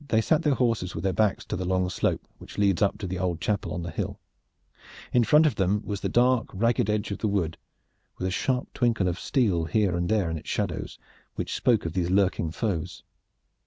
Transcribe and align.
They 0.00 0.22
sat 0.22 0.40
their 0.42 0.54
horses 0.54 0.94
with 0.94 1.04
their 1.04 1.12
backs 1.12 1.44
to 1.44 1.54
the 1.54 1.66
long 1.66 1.90
slope 1.90 2.26
which 2.38 2.56
leads 2.56 2.80
up 2.80 2.96
to 2.96 3.06
the 3.06 3.18
old 3.18 3.42
chapel 3.42 3.74
on 3.74 3.82
the 3.82 3.90
hill. 3.90 4.18
In 5.12 5.22
front 5.22 5.44
of 5.44 5.56
them 5.56 5.82
was 5.84 6.00
the 6.00 6.08
dark 6.08 6.46
ragged 6.54 6.88
edge 6.88 7.10
of 7.10 7.18
the 7.18 7.28
wood, 7.28 7.58
with 8.16 8.26
a 8.26 8.30
sharp 8.30 8.72
twinkle 8.72 9.06
of 9.06 9.20
steel 9.20 9.66
here 9.66 9.94
and 9.94 10.08
there 10.08 10.30
in 10.30 10.38
its 10.38 10.48
shadows 10.48 10.98
which 11.34 11.54
spoke 11.54 11.84
of 11.84 11.92
these 11.92 12.08
lurking 12.08 12.50
foes. 12.50 13.02